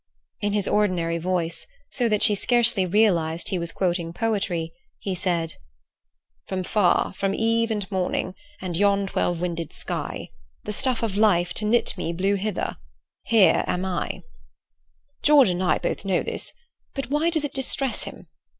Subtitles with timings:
[0.41, 5.53] In his ordinary voice, so that she scarcely realized he was quoting poetry, he said:
[6.47, 10.29] "'From far, from eve and morning, And yon twelve winded sky,
[10.63, 12.77] The stuff of life to knit me Blew hither:
[13.25, 14.23] here am I'
[15.21, 16.51] George and I both know this,
[16.95, 18.25] but why does it distress him?